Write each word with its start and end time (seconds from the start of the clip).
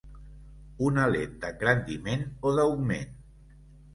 Una 0.85 1.03
lent 1.15 1.35
d'engrandiment 1.43 2.25
o 2.47 2.53
d'augment. 2.61 3.13